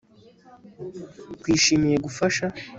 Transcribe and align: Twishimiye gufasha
Twishimiye 1.39 1.97
gufasha 2.05 2.45